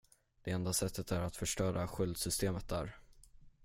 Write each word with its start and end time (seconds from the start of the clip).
Det 0.43 0.51
enda 0.51 0.73
sättet 0.73 1.11
är 1.11 1.21
att 1.21 1.35
förstöra 1.35 1.87
sköldsystemet 1.87 2.67
där. 2.67 2.95